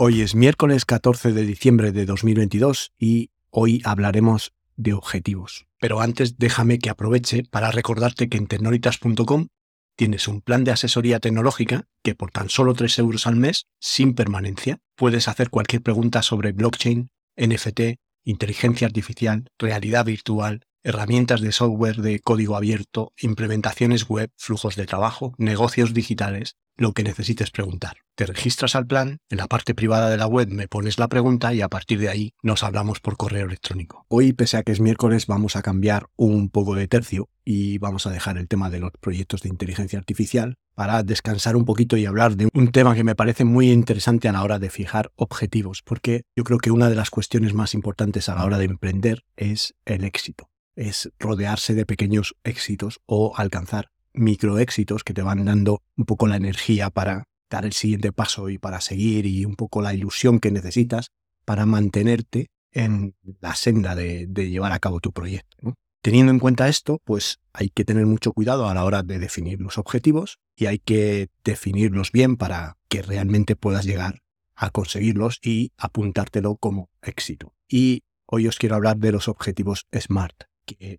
Hoy 0.00 0.20
es 0.20 0.36
miércoles 0.36 0.84
14 0.84 1.32
de 1.32 1.42
diciembre 1.44 1.90
de 1.90 2.06
2022 2.06 2.92
y 3.00 3.30
hoy 3.50 3.82
hablaremos 3.84 4.52
de 4.76 4.92
objetivos. 4.92 5.66
Pero 5.80 6.00
antes 6.00 6.38
déjame 6.38 6.78
que 6.78 6.88
aproveche 6.88 7.42
para 7.50 7.72
recordarte 7.72 8.28
que 8.28 8.38
en 8.38 8.46
tecnolitas.com 8.46 9.48
tienes 9.96 10.28
un 10.28 10.40
plan 10.40 10.62
de 10.62 10.70
asesoría 10.70 11.18
tecnológica 11.18 11.88
que 12.04 12.14
por 12.14 12.30
tan 12.30 12.48
solo 12.48 12.74
3 12.74 12.96
euros 13.00 13.26
al 13.26 13.34
mes, 13.34 13.66
sin 13.80 14.14
permanencia, 14.14 14.78
puedes 14.94 15.26
hacer 15.26 15.50
cualquier 15.50 15.82
pregunta 15.82 16.22
sobre 16.22 16.52
blockchain, 16.52 17.10
NFT, 17.36 17.98
inteligencia 18.22 18.86
artificial, 18.86 19.48
realidad 19.58 20.04
virtual, 20.04 20.62
herramientas 20.84 21.40
de 21.40 21.50
software 21.50 21.96
de 21.96 22.20
código 22.20 22.54
abierto, 22.54 23.12
implementaciones 23.20 24.08
web, 24.08 24.30
flujos 24.36 24.76
de 24.76 24.86
trabajo, 24.86 25.34
negocios 25.38 25.92
digitales, 25.92 26.54
lo 26.78 26.92
que 26.92 27.02
necesites 27.02 27.50
preguntar. 27.50 27.98
Te 28.14 28.24
registras 28.24 28.74
al 28.74 28.86
plan, 28.86 29.18
en 29.28 29.38
la 29.38 29.48
parte 29.48 29.74
privada 29.74 30.08
de 30.08 30.16
la 30.16 30.26
web 30.26 30.48
me 30.48 30.68
pones 30.68 30.98
la 30.98 31.08
pregunta 31.08 31.52
y 31.52 31.60
a 31.60 31.68
partir 31.68 31.98
de 31.98 32.08
ahí 32.08 32.32
nos 32.42 32.62
hablamos 32.62 33.00
por 33.00 33.16
correo 33.16 33.46
electrónico. 33.46 34.06
Hoy, 34.08 34.32
pese 34.32 34.56
a 34.56 34.62
que 34.62 34.72
es 34.72 34.80
miércoles, 34.80 35.26
vamos 35.26 35.56
a 35.56 35.62
cambiar 35.62 36.06
un 36.16 36.48
poco 36.48 36.74
de 36.76 36.88
tercio 36.88 37.28
y 37.44 37.78
vamos 37.78 38.06
a 38.06 38.10
dejar 38.10 38.38
el 38.38 38.48
tema 38.48 38.70
de 38.70 38.80
los 38.80 38.92
proyectos 39.00 39.42
de 39.42 39.48
inteligencia 39.48 39.98
artificial 39.98 40.56
para 40.74 41.02
descansar 41.02 41.56
un 41.56 41.64
poquito 41.64 41.96
y 41.96 42.06
hablar 42.06 42.36
de 42.36 42.48
un 42.54 42.70
tema 42.70 42.94
que 42.94 43.04
me 43.04 43.16
parece 43.16 43.44
muy 43.44 43.72
interesante 43.72 44.28
a 44.28 44.32
la 44.32 44.44
hora 44.44 44.60
de 44.60 44.70
fijar 44.70 45.10
objetivos, 45.16 45.82
porque 45.82 46.22
yo 46.36 46.44
creo 46.44 46.58
que 46.58 46.70
una 46.70 46.88
de 46.88 46.94
las 46.94 47.10
cuestiones 47.10 47.54
más 47.54 47.74
importantes 47.74 48.28
a 48.28 48.36
la 48.36 48.44
hora 48.44 48.58
de 48.58 48.66
emprender 48.66 49.24
es 49.36 49.74
el 49.84 50.04
éxito 50.04 50.48
es 50.78 51.10
rodearse 51.18 51.74
de 51.74 51.84
pequeños 51.84 52.36
éxitos 52.44 53.00
o 53.04 53.32
alcanzar 53.36 53.90
microéxitos 54.12 55.04
que 55.04 55.14
te 55.14 55.22
van 55.22 55.44
dando 55.44 55.82
un 55.96 56.04
poco 56.04 56.26
la 56.26 56.36
energía 56.36 56.90
para 56.90 57.24
dar 57.50 57.64
el 57.64 57.72
siguiente 57.72 58.12
paso 58.12 58.48
y 58.50 58.58
para 58.58 58.80
seguir 58.80 59.26
y 59.26 59.44
un 59.44 59.56
poco 59.56 59.82
la 59.82 59.94
ilusión 59.94 60.40
que 60.40 60.50
necesitas 60.50 61.08
para 61.44 61.66
mantenerte 61.66 62.48
en 62.72 63.14
la 63.40 63.54
senda 63.54 63.94
de, 63.94 64.26
llevar 64.26 64.72
a 64.72 64.78
cabo 64.78 65.00
tu 65.00 65.12
proyecto. 65.12 65.74
Teniendo 66.02 66.30
en 66.30 66.38
cuenta 66.38 66.68
esto, 66.68 67.00
pues 67.04 67.38
hay 67.52 67.70
que 67.70 67.84
tener 67.84 68.06
mucho 68.06 68.32
cuidado 68.32 68.68
a 68.68 68.74
la 68.74 68.84
hora 68.84 69.02
de 69.02 69.18
definir 69.18 69.60
los 69.60 69.78
objetivos 69.78 70.38
y 70.56 70.66
hay 70.66 70.78
que 70.78 71.28
definirlos 71.44 72.12
bien 72.12 72.36
para 72.36 72.76
que 72.88 73.02
realmente 73.02 73.56
puedas 73.56 73.84
llegar 73.84 74.20
a 74.54 74.70
conseguirlos 74.70 75.38
y 75.42 75.72
apuntártelo 75.76 76.56
como 76.56 76.90
éxito. 77.02 77.54
Y 77.68 78.02
hoy 78.26 78.46
os 78.46 78.58
quiero 78.58 78.76
hablar 78.76 78.98
de 78.98 79.12
los 79.12 79.28
objetivos 79.28 79.86
SMART 79.92 80.48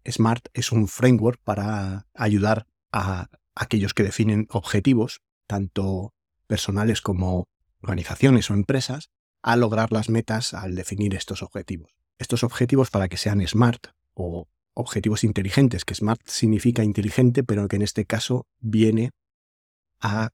SMART 0.06 0.48
es 0.54 0.72
un 0.72 0.88
framework 0.88 1.40
para 1.44 2.08
ayudar 2.14 2.66
a 2.92 3.30
aquellos 3.56 3.94
que 3.94 4.04
definen 4.04 4.48
objetivos, 4.50 5.22
tanto 5.48 6.14
personales 6.48 7.02
como 7.02 7.48
organizaciones 7.81 8.50
o 8.50 8.54
empresas, 8.54 9.09
a 9.42 9.56
lograr 9.56 9.92
las 9.92 10.09
metas 10.09 10.54
al 10.54 10.76
definir 10.76 11.16
estos 11.16 11.44
objetivos. 11.44 11.92
Estos 12.18 12.44
objetivos 12.44 12.90
para 12.90 13.08
que 13.08 13.18
sean 13.18 13.46
SMART 13.46 13.88
o 14.14 14.48
objetivos 14.73 15.23
inteligentes, 15.23 15.86
que 15.86 15.96
SMART 15.96 16.22
significa 16.26 16.84
inteligente, 16.84 17.44
pero 17.44 17.68
que 17.68 17.78
en 17.78 17.81
este 17.81 18.06
caso 18.06 18.47
viene 18.59 19.12
a 20.00 20.31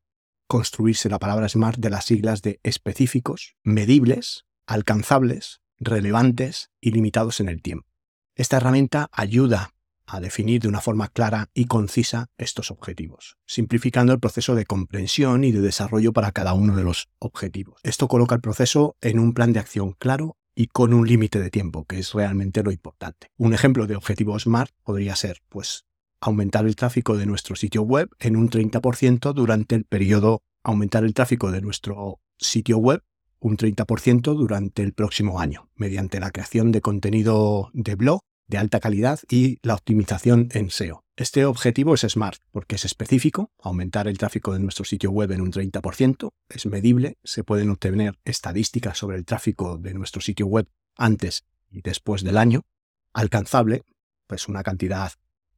construirse 0.48 1.10
la 1.10 1.20
palabra 1.20 1.50
SMART 1.50 1.80
de 1.80 1.90
las 1.90 2.06
siglas 2.06 2.42
de 2.42 2.60
específicos, 2.64 3.56
medibles, 3.64 4.46
alcanzables, 4.68 5.62
relevantes 5.78 6.72
y 6.80 6.92
limitados 6.92 7.40
en 7.40 7.50
el 7.50 7.62
tiempo. 7.62 7.88
Esta 8.36 8.58
herramienta 8.58 9.10
ayuda 9.12 9.75
a 10.08 10.20
definir 10.20 10.62
de 10.62 10.68
una 10.68 10.82
forma 10.82 11.08
clara 11.08 11.50
y 11.54 11.66
concisa 11.66 12.28
estos 12.38 12.72
objetivos, 12.72 13.38
simplificando 13.46 14.14
el 14.14 14.20
proceso 14.20 14.56
de 14.56 14.66
comprensión 14.66 15.44
y 15.44 15.52
de 15.52 15.62
desarrollo 15.62 16.14
para 16.14 16.32
cada 16.32 16.54
uno 16.54 16.76
de 16.76 16.84
los 16.84 17.10
objetivos. 17.20 17.80
Esto 17.84 18.08
coloca 18.08 18.36
el 18.36 18.42
proceso 18.42 18.96
en 19.02 19.20
un 19.20 19.34
plan 19.34 19.54
de 19.54 19.60
acción 19.60 19.94
claro 19.94 20.38
y 20.56 20.68
con 20.68 20.94
un 20.94 21.08
límite 21.08 21.40
de 21.40 21.50
tiempo, 21.50 21.86
que 21.86 22.00
es 22.00 22.14
realmente 22.14 22.64
lo 22.64 22.72
importante. 22.72 23.32
Un 23.38 23.54
ejemplo 23.54 23.88
de 23.88 23.96
objetivo 23.96 24.40
SMART 24.40 24.72
podría 24.84 25.16
ser, 25.16 25.42
pues, 25.50 25.86
aumentar 26.22 26.66
el 26.66 26.76
tráfico 26.76 27.18
de 27.18 27.26
nuestro 27.26 27.56
sitio 27.56 27.82
web 27.84 28.10
en 28.20 28.38
un 28.38 28.50
30% 28.50 29.34
durante 29.34 29.76
el 29.76 29.86
periodo, 29.86 30.44
aumentar 30.64 31.04
el 31.04 31.14
tráfico 31.14 31.52
de 31.52 31.62
nuestro 31.62 32.20
sitio 32.38 32.78
web 32.78 33.04
un 33.40 33.58
30% 33.58 34.34
durante 34.34 34.82
el 34.82 34.94
próximo 34.94 35.40
año, 35.40 35.70
mediante 35.76 36.20
la 36.20 36.32
creación 36.32 36.72
de 36.72 36.82
contenido 36.82 37.70
de 37.74 37.94
blog 37.96 38.22
de 38.48 38.58
alta 38.58 38.80
calidad 38.80 39.20
y 39.30 39.60
la 39.62 39.74
optimización 39.74 40.50
en 40.52 40.70
SEO. 40.70 41.04
Este 41.16 41.46
objetivo 41.46 41.94
es 41.94 42.02
SMART 42.02 42.42
porque 42.52 42.76
es 42.76 42.86
específico, 42.86 43.52
aumentar 43.60 44.08
el 44.08 44.18
tráfico 44.18 44.54
de 44.54 44.60
nuestro 44.60 44.86
sitio 44.86 45.12
web 45.12 45.32
en 45.32 45.42
un 45.42 45.52
30%, 45.52 46.32
es 46.50 46.66
medible, 46.66 47.18
se 47.24 47.44
pueden 47.44 47.70
obtener 47.70 48.20
estadísticas 48.26 48.98
sobre 48.98 49.18
el 49.18 49.26
tráfico 49.26 49.78
de 49.78 49.94
nuestro 49.94 50.22
sitio 50.22 50.46
web 50.48 50.68
antes 50.96 51.46
y 51.72 51.82
después 51.82 52.24
del 52.24 52.38
año, 52.38 52.66
alcanzable, 53.14 53.84
pues 54.28 54.48
una 54.48 54.64
cantidad 54.64 55.14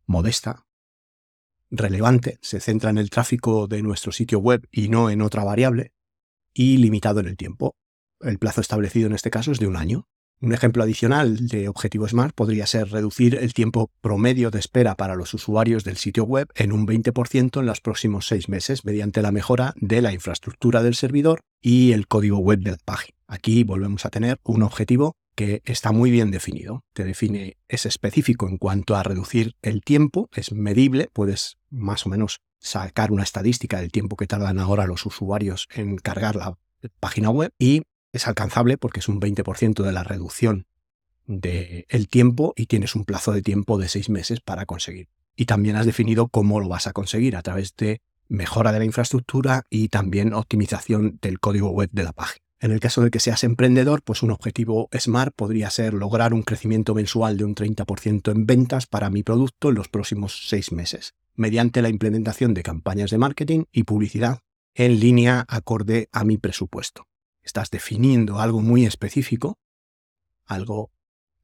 modesta, 0.05 0.65
relevante, 1.69 2.39
se 2.41 2.59
centra 2.59 2.89
en 2.89 2.97
el 2.97 3.09
tráfico 3.09 3.67
de 3.67 3.81
nuestro 3.81 4.11
sitio 4.11 4.39
web 4.39 4.67
y 4.71 4.89
no 4.89 5.09
en 5.09 5.21
otra 5.21 5.43
variable, 5.43 5.93
y 6.53 6.77
limitado 6.77 7.19
en 7.19 7.27
el 7.27 7.37
tiempo. 7.37 7.75
El 8.19 8.39
plazo 8.39 8.61
establecido 8.61 9.07
en 9.07 9.13
este 9.13 9.29
caso 9.29 9.51
es 9.51 9.59
de 9.59 9.67
un 9.67 9.75
año. 9.75 10.07
Un 10.39 10.53
ejemplo 10.53 10.83
adicional 10.83 11.47
de 11.47 11.67
objetivo 11.67 12.07
SMART 12.07 12.35
podría 12.35 12.67
ser 12.67 12.91
reducir 12.91 13.33
el 13.35 13.55
tiempo 13.55 13.89
promedio 14.01 14.51
de 14.51 14.59
espera 14.59 14.93
para 14.95 15.15
los 15.15 15.33
usuarios 15.33 15.83
del 15.83 15.97
sitio 15.97 16.25
web 16.25 16.47
en 16.53 16.71
un 16.71 16.85
20% 16.85 17.59
en 17.59 17.65
los 17.65 17.81
próximos 17.81 18.27
seis 18.27 18.47
meses 18.47 18.85
mediante 18.85 19.23
la 19.23 19.31
mejora 19.31 19.73
de 19.77 19.99
la 20.03 20.13
infraestructura 20.13 20.83
del 20.83 20.93
servidor 20.93 21.41
y 21.59 21.91
el 21.93 22.07
código 22.07 22.37
web 22.37 22.59
del 22.59 22.77
página. 22.85 23.17
Aquí 23.25 23.63
volvemos 23.63 24.05
a 24.05 24.11
tener 24.11 24.37
un 24.43 24.61
objetivo 24.61 25.15
que 25.33 25.63
está 25.65 25.91
muy 25.91 26.11
bien 26.11 26.29
definido. 26.29 26.83
Te 26.93 27.03
define, 27.03 27.57
es 27.67 27.87
específico 27.87 28.47
en 28.47 28.59
cuanto 28.59 28.95
a 28.95 29.01
reducir 29.01 29.55
el 29.63 29.81
tiempo, 29.81 30.29
es 30.35 30.51
medible, 30.51 31.09
puedes 31.13 31.57
más 31.71 32.05
o 32.05 32.09
menos 32.09 32.41
sacar 32.59 33.11
una 33.11 33.23
estadística 33.23 33.81
del 33.81 33.91
tiempo 33.91 34.15
que 34.15 34.27
tardan 34.27 34.59
ahora 34.59 34.85
los 34.85 35.03
usuarios 35.03 35.67
en 35.73 35.97
cargar 35.97 36.35
la 36.35 36.59
página 36.99 37.31
web 37.31 37.51
y 37.57 37.81
es 38.17 38.28
alcanzable 38.28 38.78
porque 38.78 39.00
es 39.00 39.07
un 39.07 39.19
20% 39.19 39.83
de 39.83 39.91
la 39.91 40.03
reducción 40.03 40.67
del 41.25 42.07
tiempo 42.09 42.53
y 42.55 42.67
tienes 42.67 42.95
un 42.95 43.05
plazo 43.05 43.31
de 43.31 43.41
tiempo 43.41 43.78
de 43.78 43.89
seis 43.89 44.09
meses 44.09 44.39
para 44.41 44.66
conseguir. 44.66 45.09
Y 45.35 45.45
también 45.45 45.75
has 45.75 45.85
definido 45.85 46.27
cómo 46.27 46.59
lo 46.59 46.67
vas 46.67 46.88
a 46.88 46.94
conseguir 46.94 47.35
a 47.35 47.41
través 47.41 47.75
de 47.75 48.01
mejora 48.27 48.72
de 48.72 48.79
la 48.79 48.85
infraestructura 48.85 49.63
y 49.69 49.89
también 49.89 50.33
optimización 50.33 51.19
del 51.22 51.39
código 51.39 51.69
web 51.69 51.89
de 51.91 52.03
la 52.03 52.13
página. 52.13 52.44
En 52.59 52.72
el 52.72 52.79
caso 52.79 53.01
de 53.01 53.11
que 53.11 53.19
seas 53.19 53.44
emprendedor, 53.44 54.01
pues 54.01 54.23
un 54.23 54.31
objetivo 54.31 54.89
SMART 54.91 55.33
podría 55.35 55.69
ser 55.69 55.94
lograr 55.94 56.33
un 56.33 56.41
crecimiento 56.41 56.95
mensual 56.95 57.38
de 57.38 57.45
un 57.45 57.56
30% 57.56 58.31
en 58.31 58.45
ventas 58.45 58.88
para 58.88 59.09
mi 59.09 59.22
producto 59.22 59.69
en 59.69 59.75
los 59.75 59.89
próximos 59.89 60.47
seis 60.47 60.72
meses 60.72 61.13
mediante 61.38 61.81
la 61.81 61.89
implementación 61.89 62.53
de 62.53 62.63
campañas 62.63 63.11
de 63.11 63.19
marketing 63.19 63.66
y 63.72 63.83
publicidad 63.83 64.39
en 64.73 65.00
línea 65.00 65.45
acorde 65.47 66.09
a 66.11 66.25
mi 66.25 66.38
presupuesto. 66.38 67.07
Estás 67.47 67.71
definiendo 67.71 68.41
algo 68.41 68.59
muy 68.59 68.85
específico, 68.85 69.57
algo 70.45 70.91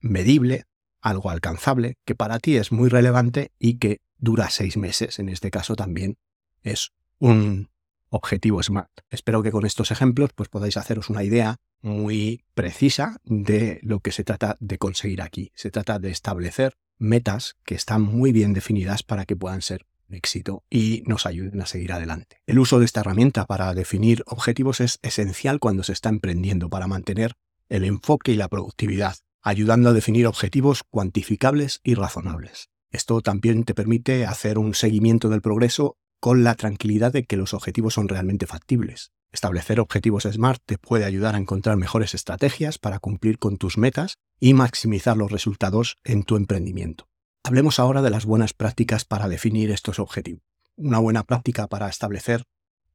medible, 0.02 0.66
algo 1.00 1.30
alcanzable, 1.30 1.96
que 2.04 2.14
para 2.14 2.40
ti 2.40 2.58
es 2.58 2.74
muy 2.74 2.90
relevante 2.90 3.54
y 3.58 3.78
que 3.78 4.02
dura 4.18 4.50
seis 4.50 4.76
meses. 4.76 5.18
En 5.20 5.30
este 5.30 5.50
caso 5.50 5.78
también 5.78 6.18
es 6.62 6.92
un 7.20 7.70
objetivo 8.10 8.62
SMART. 8.62 8.92
Espero 9.12 9.42
que 9.44 9.52
con 9.52 9.66
estos 9.66 9.92
ejemplos 9.92 10.32
pues, 10.36 10.50
podáis 10.50 10.76
haceros 10.76 11.10
una 11.10 11.24
idea 11.24 11.62
muy 11.82 12.44
precisa 12.54 13.22
de 13.24 13.80
lo 13.82 14.02
que 14.02 14.12
se 14.12 14.26
trata 14.26 14.58
de 14.60 14.78
conseguir 14.78 15.22
aquí. 15.22 15.54
Se 15.56 15.72
trata 15.72 16.00
de 16.00 16.12
establecer 16.12 16.76
metas 16.98 17.56
que 17.64 17.76
están 17.76 18.02
muy 18.02 18.34
bien 18.34 18.52
definidas 18.52 19.04
para 19.04 19.24
que 19.24 19.38
puedan 19.38 19.62
ser 19.62 19.86
éxito 20.10 20.64
y 20.70 21.04
nos 21.06 21.26
ayuden 21.26 21.62
a 21.62 21.66
seguir 21.66 21.94
adelante. 21.94 22.42
El 22.46 22.60
uso 22.60 22.80
de 22.80 22.86
esta 22.86 23.02
herramienta 23.02 23.46
para 23.46 23.74
definir 23.74 24.24
objetivos 24.28 24.82
es 24.82 25.00
esencial 25.02 25.60
cuando 25.60 25.84
se 25.84 25.94
está 25.94 26.10
emprendiendo 26.10 26.70
para 26.70 26.88
mantener 26.88 27.34
el 27.70 27.86
enfoque 27.86 28.34
y 28.34 28.36
la 28.36 28.50
productividad, 28.50 29.16
ayudando 29.42 29.90
a 29.90 29.94
definir 29.94 30.28
objetivos 30.28 30.84
cuantificables 30.84 31.80
y 31.84 31.96
razonables. 31.96 32.70
Esto 32.92 33.22
también 33.22 33.64
te 33.64 33.74
permite 33.74 34.26
hacer 34.26 34.58
un 34.60 34.76
seguimiento 34.76 35.30
del 35.30 35.42
progreso 35.42 35.98
con 36.20 36.44
la 36.44 36.56
tranquilidad 36.56 37.12
de 37.12 37.26
que 37.26 37.38
los 37.38 37.54
objetivos 37.54 37.96
son 37.96 38.08
realmente 38.08 38.48
factibles. 38.48 39.12
Establecer 39.32 39.80
objetivos 39.80 40.24
SMART 40.24 40.62
te 40.64 40.78
puede 40.78 41.06
ayudar 41.06 41.36
a 41.36 41.40
encontrar 41.40 41.76
mejores 41.76 42.14
estrategias 42.14 42.78
para 42.78 43.00
cumplir 43.00 43.40
con 43.40 43.58
tus 43.58 43.80
metas 43.80 44.20
y 44.40 44.54
maximizar 44.54 45.18
los 45.18 45.32
resultados 45.32 45.98
en 46.04 46.24
tu 46.24 46.36
emprendimiento. 46.36 47.08
Hablemos 47.46 47.78
ahora 47.78 48.02
de 48.02 48.10
las 48.10 48.26
buenas 48.26 48.54
prácticas 48.54 49.04
para 49.04 49.28
definir 49.28 49.70
estos 49.70 50.00
objetivos. 50.00 50.42
Una 50.78 51.00
buena 51.00 51.24
práctica 51.24 51.68
para 51.68 51.90
establecer 51.90 52.46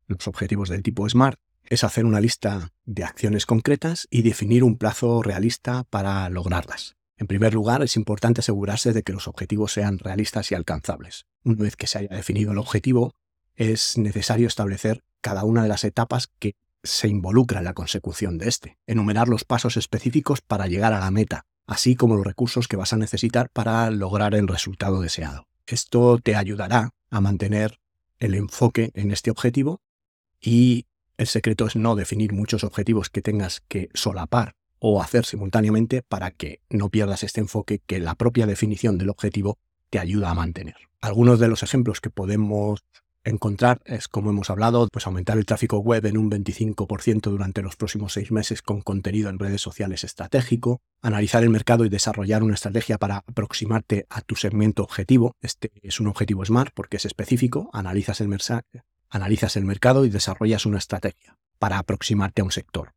los 0.07 0.27
objetivos 0.27 0.71
del 0.71 0.83
tipo 0.83 1.07
SMART 1.07 1.39
es 1.65 1.85
hacer 1.85 2.07
una 2.07 2.19
lista 2.19 2.73
de 2.87 3.05
acciones 3.05 3.45
concretas 3.45 4.09
y 4.11 4.23
definir 4.23 4.65
un 4.65 4.79
plazo 4.79 5.23
realista 5.23 5.85
para 5.91 6.31
lograrlas. 6.31 6.97
En 7.19 7.27
primer 7.27 7.53
lugar, 7.53 7.83
es 7.83 7.95
importante 7.97 8.41
asegurarse 8.41 8.95
de 8.95 9.03
que 9.03 9.13
los 9.13 9.29
objetivos 9.29 9.73
sean 9.73 9.99
realistas 9.99 10.51
y 10.51 10.55
alcanzables. 10.55 11.27
Una 11.45 11.65
vez 11.65 11.77
que 11.77 11.87
se 11.87 11.99
haya 11.99 12.17
definido 12.17 12.53
el 12.53 12.59
objetivo, 12.59 13.15
es 13.55 13.99
necesario 13.99 14.47
establecer 14.47 15.05
cada 15.21 15.45
una 15.45 15.63
de 15.63 15.69
las 15.69 15.85
etapas 15.85 16.31
que 16.39 16.55
se 16.83 17.09
involucra 17.09 17.59
en 17.59 17.65
la 17.65 17.75
consecución 17.75 18.39
de 18.39 18.49
este, 18.49 18.79
enumerar 18.87 19.29
los 19.29 19.45
pasos 19.45 19.77
específicos 19.77 20.41
para 20.41 20.69
llegar 20.69 20.95
a 20.95 21.01
la 21.01 21.11
meta, 21.11 21.45
así 21.69 21.95
como 21.95 22.17
los 22.17 22.27
recursos 22.27 22.67
que 22.67 22.77
vas 22.77 22.93
a 22.93 22.97
necesitar 22.97 23.51
para 23.51 23.89
lograr 23.91 24.35
el 24.35 24.49
resultado 24.49 25.01
deseado. 25.01 25.47
Esto 25.67 26.19
te 26.19 26.35
ayudará 26.35 26.91
a 27.11 27.21
mantener 27.21 27.79
el 28.19 28.35
enfoque 28.35 28.91
en 28.95 29.13
este 29.13 29.31
objetivo 29.31 29.83
y 30.41 30.87
el 31.19 31.27
secreto 31.27 31.67
es 31.67 31.77
no 31.77 31.95
definir 31.95 32.33
muchos 32.33 32.65
objetivos 32.65 33.11
que 33.11 33.23
tengas 33.23 33.61
que 33.69 33.91
solapar 33.93 34.57
o 34.79 35.03
hacer 35.03 35.27
simultáneamente 35.27 36.03
para 36.03 36.31
que 36.31 36.63
no 36.71 36.89
pierdas 36.89 37.23
este 37.23 37.41
enfoque 37.41 37.81
que 37.87 37.99
la 37.99 38.15
propia 38.15 38.47
definición 38.47 38.97
del 38.97 39.11
objetivo 39.11 39.59
te 39.91 39.99
ayuda 39.99 40.31
a 40.31 40.35
mantener. 40.35 40.77
Algunos 41.03 41.39
de 41.39 41.49
los 41.49 41.63
ejemplos 41.63 42.01
que 42.01 42.11
podemos 42.11 42.83
encontrar 43.29 43.81
es, 43.85 44.09
como 44.09 44.31
hemos 44.31 44.51
hablado, 44.51 44.89
pues 44.93 45.07
aumentar 45.07 45.39
el 45.39 45.47
tráfico 45.47 45.79
web 45.79 46.05
en 46.07 46.17
un 46.17 46.31
25% 46.31 47.31
durante 47.31 47.63
los 47.63 47.77
próximos 47.77 48.13
seis 48.13 48.31
meses 48.31 48.63
con 48.63 48.81
contenido 48.81 49.31
en 49.31 49.39
redes 49.39 49.61
sociales 49.61 50.05
estratégico, 50.05 50.81
analizar 51.03 51.43
el 51.43 51.51
mercado 51.51 51.85
y 51.85 51.89
desarrollar 51.89 52.43
una 52.43 52.55
estrategia 52.55 52.99
para 52.99 53.19
aproximarte 53.19 54.07
a 54.11 54.21
tu 54.21 54.37
segmento 54.37 54.83
objetivo. 54.83 55.37
Este 55.41 55.71
es 55.83 56.01
un 56.01 56.09
objetivo 56.09 56.45
SMART 56.45 56.73
porque 56.75 56.97
es 56.97 57.05
específico, 57.05 57.71
analizas 57.73 58.21
el, 58.21 58.37
analizas 59.11 59.57
el 59.57 59.65
mercado 59.65 60.05
y 60.05 60.11
desarrollas 60.11 60.67
una 60.67 60.79
estrategia 60.79 61.37
para 61.59 61.79
aproximarte 61.79 62.43
a 62.43 62.45
un 62.45 62.53
sector 62.53 62.93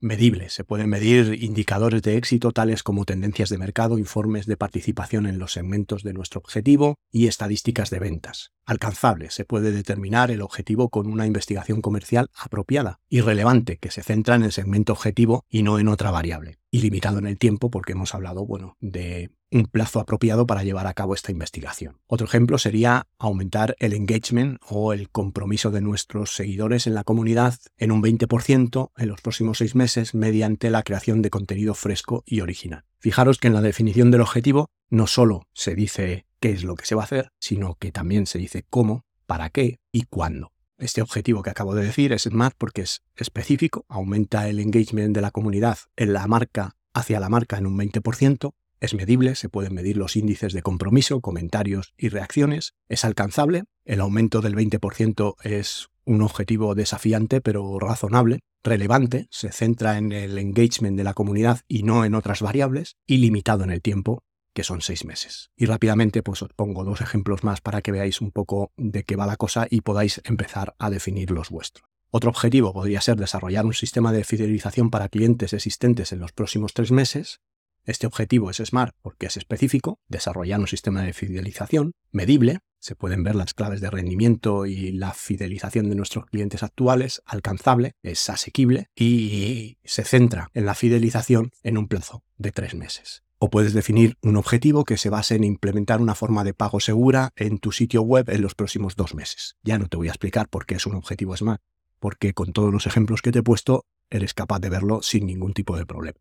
medible. 0.00 0.48
Se 0.48 0.64
pueden 0.64 0.88
medir 0.88 1.42
indicadores 1.42 2.02
de 2.02 2.16
éxito 2.16 2.52
tales 2.52 2.82
como 2.82 3.04
tendencias 3.04 3.48
de 3.48 3.58
mercado, 3.58 3.98
informes 3.98 4.46
de 4.46 4.56
participación 4.56 5.26
en 5.26 5.38
los 5.38 5.52
segmentos 5.52 6.02
de 6.02 6.12
nuestro 6.12 6.40
objetivo 6.40 6.96
y 7.10 7.26
estadísticas 7.26 7.90
de 7.90 7.98
ventas. 7.98 8.52
Alcanzable. 8.68 9.30
Se 9.30 9.46
puede 9.46 9.72
determinar 9.72 10.30
el 10.30 10.42
objetivo 10.42 10.90
con 10.90 11.06
una 11.06 11.24
investigación 11.24 11.80
comercial 11.80 12.28
apropiada 12.38 13.00
y 13.08 13.22
relevante 13.22 13.78
que 13.78 13.90
se 13.90 14.02
centra 14.02 14.34
en 14.34 14.42
el 14.42 14.52
segmento 14.52 14.92
objetivo 14.92 15.46
y 15.48 15.62
no 15.62 15.78
en 15.78 15.88
otra 15.88 16.10
variable. 16.10 16.58
Y 16.70 16.82
limitado 16.82 17.18
en 17.18 17.26
el 17.26 17.38
tiempo 17.38 17.70
porque 17.70 17.92
hemos 17.92 18.14
hablado, 18.14 18.44
bueno, 18.44 18.76
de 18.80 19.30
un 19.50 19.64
plazo 19.64 20.00
apropiado 20.00 20.46
para 20.46 20.64
llevar 20.64 20.86
a 20.86 20.92
cabo 20.92 21.14
esta 21.14 21.32
investigación. 21.32 22.02
Otro 22.06 22.26
ejemplo 22.26 22.58
sería 22.58 23.06
aumentar 23.18 23.74
el 23.78 23.94
engagement 23.94 24.58
o 24.68 24.92
el 24.92 25.08
compromiso 25.08 25.70
de 25.70 25.80
nuestros 25.80 26.34
seguidores 26.34 26.86
en 26.86 26.92
la 26.92 27.04
comunidad 27.04 27.54
en 27.78 27.90
un 27.90 28.02
20% 28.02 28.90
en 28.94 29.08
los 29.08 29.22
próximos 29.22 29.56
seis 29.56 29.76
meses 29.76 30.14
mediante 30.14 30.68
la 30.68 30.82
creación 30.82 31.22
de 31.22 31.30
contenido 31.30 31.72
fresco 31.72 32.22
y 32.26 32.42
original. 32.42 32.84
Fijaros 32.98 33.38
que 33.38 33.48
en 33.48 33.54
la 33.54 33.62
definición 33.62 34.10
del 34.10 34.20
objetivo 34.20 34.68
no 34.90 35.06
solo 35.06 35.46
se 35.54 35.74
dice 35.74 36.26
qué 36.40 36.50
es 36.50 36.64
lo 36.64 36.74
que 36.74 36.86
se 36.86 36.94
va 36.94 37.02
a 37.02 37.04
hacer, 37.04 37.30
sino 37.40 37.74
que 37.74 37.92
también 37.92 38.26
se 38.26 38.38
dice 38.38 38.64
cómo, 38.68 39.04
para 39.26 39.50
qué 39.50 39.80
y 39.92 40.02
cuándo. 40.02 40.52
Este 40.78 41.02
objetivo 41.02 41.42
que 41.42 41.50
acabo 41.50 41.74
de 41.74 41.84
decir 41.84 42.12
es 42.12 42.22
SMART 42.22 42.54
porque 42.56 42.82
es 42.82 43.02
específico, 43.16 43.84
aumenta 43.88 44.48
el 44.48 44.60
engagement 44.60 45.14
de 45.14 45.22
la 45.22 45.30
comunidad 45.30 45.78
en 45.96 46.12
la 46.12 46.26
marca 46.26 46.76
hacia 46.94 47.20
la 47.20 47.28
marca 47.28 47.58
en 47.58 47.66
un 47.66 47.76
20%, 47.76 48.52
es 48.80 48.94
medible, 48.94 49.34
se 49.34 49.48
pueden 49.48 49.74
medir 49.74 49.96
los 49.96 50.14
índices 50.14 50.52
de 50.52 50.62
compromiso, 50.62 51.20
comentarios 51.20 51.94
y 51.96 52.10
reacciones. 52.10 52.74
Es 52.88 53.04
alcanzable, 53.04 53.64
el 53.84 54.00
aumento 54.00 54.40
del 54.40 54.54
20% 54.54 55.34
es 55.42 55.88
un 56.04 56.22
objetivo 56.22 56.74
desafiante 56.74 57.40
pero 57.40 57.78
razonable. 57.80 58.40
Relevante, 58.62 59.26
se 59.30 59.50
centra 59.50 59.98
en 59.98 60.12
el 60.12 60.38
engagement 60.38 60.96
de 60.96 61.04
la 61.04 61.14
comunidad 61.14 61.60
y 61.66 61.82
no 61.82 62.04
en 62.04 62.14
otras 62.14 62.40
variables. 62.40 62.96
Y 63.04 63.16
limitado 63.16 63.64
en 63.64 63.70
el 63.70 63.82
tiempo, 63.82 64.22
que 64.58 64.64
son 64.64 64.80
seis 64.80 65.04
meses. 65.04 65.52
Y 65.56 65.66
rápidamente 65.66 66.24
pues 66.24 66.42
os 66.42 66.52
pongo 66.52 66.82
dos 66.82 67.00
ejemplos 67.00 67.44
más 67.44 67.60
para 67.60 67.80
que 67.80 67.92
veáis 67.92 68.20
un 68.20 68.32
poco 68.32 68.72
de 68.76 69.04
qué 69.04 69.14
va 69.14 69.24
la 69.24 69.36
cosa 69.36 69.68
y 69.70 69.82
podáis 69.82 70.20
empezar 70.24 70.74
a 70.80 70.90
definir 70.90 71.30
los 71.30 71.50
vuestros. 71.50 71.88
Otro 72.10 72.30
objetivo 72.30 72.72
podría 72.72 73.00
ser 73.00 73.18
desarrollar 73.18 73.66
un 73.66 73.72
sistema 73.72 74.10
de 74.10 74.24
fidelización 74.24 74.90
para 74.90 75.08
clientes 75.08 75.52
existentes 75.52 76.10
en 76.10 76.18
los 76.18 76.32
próximos 76.32 76.74
tres 76.74 76.90
meses. 76.90 77.40
Este 77.84 78.08
objetivo 78.08 78.50
es 78.50 78.56
SMART 78.56 78.96
porque 79.00 79.26
es 79.26 79.36
específico, 79.36 80.00
desarrollar 80.08 80.58
un 80.58 80.66
sistema 80.66 81.02
de 81.02 81.12
fidelización 81.12 81.92
medible, 82.10 82.58
se 82.80 82.96
pueden 82.96 83.22
ver 83.22 83.36
las 83.36 83.54
claves 83.54 83.80
de 83.80 83.90
rendimiento 83.90 84.66
y 84.66 84.90
la 84.90 85.12
fidelización 85.12 85.88
de 85.88 85.94
nuestros 85.94 86.26
clientes 86.26 86.64
actuales, 86.64 87.22
alcanzable, 87.26 87.92
es 88.02 88.28
asequible 88.28 88.88
y 88.96 89.78
se 89.84 90.02
centra 90.02 90.50
en 90.52 90.66
la 90.66 90.74
fidelización 90.74 91.52
en 91.62 91.78
un 91.78 91.86
plazo 91.86 92.24
de 92.38 92.50
tres 92.50 92.74
meses. 92.74 93.22
O 93.40 93.50
puedes 93.50 93.72
definir 93.72 94.16
un 94.20 94.36
objetivo 94.36 94.84
que 94.84 94.96
se 94.96 95.10
base 95.10 95.36
en 95.36 95.44
implementar 95.44 96.00
una 96.00 96.16
forma 96.16 96.42
de 96.42 96.54
pago 96.54 96.80
segura 96.80 97.30
en 97.36 97.58
tu 97.58 97.70
sitio 97.70 98.02
web 98.02 98.28
en 98.30 98.42
los 98.42 98.56
próximos 98.56 98.96
dos 98.96 99.14
meses. 99.14 99.56
Ya 99.62 99.78
no 99.78 99.86
te 99.86 99.96
voy 99.96 100.08
a 100.08 100.10
explicar 100.10 100.48
por 100.48 100.66
qué 100.66 100.74
es 100.74 100.86
un 100.86 100.96
objetivo 100.96 101.36
SMART, 101.36 101.62
porque 102.00 102.34
con 102.34 102.52
todos 102.52 102.72
los 102.72 102.88
ejemplos 102.88 103.22
que 103.22 103.30
te 103.30 103.38
he 103.38 103.42
puesto 103.44 103.84
eres 104.10 104.34
capaz 104.34 104.58
de 104.58 104.70
verlo 104.70 105.02
sin 105.02 105.26
ningún 105.26 105.54
tipo 105.54 105.76
de 105.76 105.86
problema. 105.86 106.18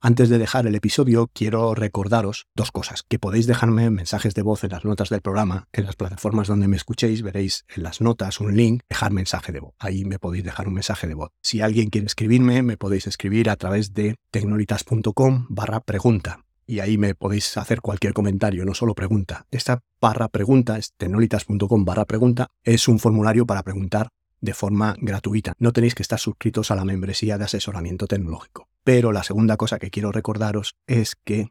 Antes 0.00 0.28
de 0.28 0.38
dejar 0.38 0.66
el 0.66 0.74
episodio, 0.74 1.30
quiero 1.32 1.74
recordaros 1.74 2.46
dos 2.54 2.70
cosas, 2.70 3.02
que 3.08 3.18
podéis 3.18 3.46
dejarme 3.46 3.90
mensajes 3.90 4.34
de 4.34 4.42
voz 4.42 4.62
en 4.62 4.70
las 4.70 4.84
notas 4.84 5.08
del 5.08 5.22
programa, 5.22 5.68
en 5.72 5.86
las 5.86 5.96
plataformas 5.96 6.48
donde 6.48 6.68
me 6.68 6.76
escuchéis 6.76 7.22
veréis 7.22 7.64
en 7.74 7.82
las 7.82 8.02
notas 8.02 8.38
un 8.40 8.54
link, 8.56 8.82
dejar 8.90 9.12
mensaje 9.12 9.52
de 9.52 9.60
voz. 9.60 9.74
Ahí 9.78 10.04
me 10.04 10.18
podéis 10.18 10.44
dejar 10.44 10.68
un 10.68 10.74
mensaje 10.74 11.06
de 11.06 11.14
voz. 11.14 11.30
Si 11.42 11.62
alguien 11.62 11.88
quiere 11.88 12.06
escribirme, 12.06 12.62
me 12.62 12.76
podéis 12.76 13.06
escribir 13.06 13.48
a 13.48 13.56
través 13.56 13.94
de 13.94 14.16
tecnolitas.com 14.30 15.46
barra 15.48 15.80
pregunta. 15.80 16.44
Y 16.66 16.80
ahí 16.80 16.98
me 16.98 17.14
podéis 17.14 17.56
hacer 17.56 17.80
cualquier 17.80 18.12
comentario, 18.12 18.66
no 18.66 18.74
solo 18.74 18.94
pregunta. 18.94 19.46
Esta 19.50 19.80
barra 19.98 20.28
pregunta, 20.28 20.76
es 20.76 20.92
tecnolitas.com 20.98 21.84
barra 21.86 22.04
pregunta, 22.04 22.48
es 22.64 22.86
un 22.86 22.98
formulario 22.98 23.46
para 23.46 23.62
preguntar 23.62 24.10
de 24.42 24.52
forma 24.52 24.94
gratuita. 25.00 25.54
No 25.58 25.72
tenéis 25.72 25.94
que 25.94 26.02
estar 26.02 26.18
suscritos 26.18 26.70
a 26.70 26.76
la 26.76 26.84
membresía 26.84 27.38
de 27.38 27.44
asesoramiento 27.44 28.06
tecnológico. 28.06 28.68
Pero 28.86 29.10
la 29.10 29.24
segunda 29.24 29.56
cosa 29.56 29.80
que 29.80 29.90
quiero 29.90 30.12
recordaros 30.12 30.76
es 30.86 31.16
que 31.16 31.48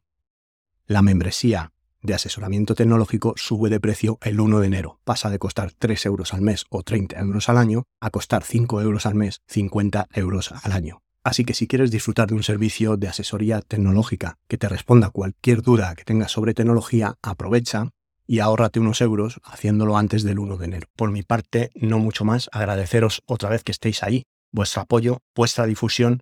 la 0.86 1.01
membresía 1.01 1.74
de 2.01 2.13
asesoramiento 2.13 2.75
tecnológico 2.75 3.34
sube 3.36 3.70
de 3.70 3.82
precio 3.82 4.20
el 4.22 4.39
1 4.39 4.62
de 4.62 4.68
enero. 4.68 5.01
Pasa 5.04 5.30
de 5.30 5.38
costar 5.38 5.74
3 5.74 6.06
euros 6.06 6.34
al 6.34 6.39
mes 6.39 6.63
o 6.70 6.82
30 6.82 7.20
euros 7.20 7.50
al 7.50 7.58
año 7.58 7.84
a 8.00 8.10
costar 8.10 8.46
5 8.46 8.80
euros 8.80 9.06
al 9.06 9.15
mes, 9.15 9.42
50 9.48 10.08
euros 10.13 10.54
al 10.63 10.72
año. 10.72 11.01
Así 11.25 11.44
que 11.44 11.54
si 11.54 11.68
quieres 11.68 11.92
disfrutar 11.92 12.30
de 12.30 12.36
un 12.36 12.44
servicio 12.44 12.96
de 12.96 13.10
asesoría 13.10 13.60
tecnológica 13.60 14.38
que 14.48 14.58
te 14.58 14.70
responda 14.70 15.10
cualquier 15.10 15.62
duda 15.62 15.94
que 15.96 16.06
tengas 16.06 16.32
sobre 16.32 16.54
tecnología, 16.54 17.15
aprovecha 17.22 17.89
y 18.25 18.39
ahórrate 18.39 18.80
unos 18.80 19.01
euros 19.01 19.42
haciéndolo 19.44 19.98
antes 19.98 20.24
del 20.24 20.39
1 20.39 20.56
de 20.56 20.65
enero. 20.68 20.88
Por 20.96 21.12
mi 21.12 21.22
parte, 21.22 21.72
no 21.75 22.00
mucho 22.00 22.24
más, 22.24 22.50
agradeceros 22.54 23.24
otra 23.25 23.50
vez 23.50 23.65
que 23.65 23.74
estéis 23.74 24.04
ahí, 24.04 24.24
vuestro 24.54 24.84
apoyo, 24.84 25.20
vuestra 25.36 25.65
difusión 25.65 26.22